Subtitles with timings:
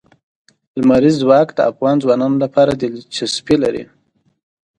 [0.79, 3.83] لمریز ځواک د افغان ځوانانو لپاره دلچسپي لري.